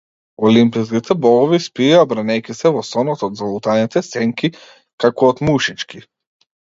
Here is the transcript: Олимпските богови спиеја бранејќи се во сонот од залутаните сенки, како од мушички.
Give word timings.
Олимпските 0.47 1.15
богови 1.25 1.59
спиеја 1.65 1.99
бранејќи 2.13 2.55
се 2.61 2.71
во 2.77 2.83
сонот 2.87 3.27
од 3.29 3.37
залутаните 3.43 4.03
сенки, 4.09 4.51
како 5.05 5.31
од 5.35 5.43
мушички. 5.51 6.03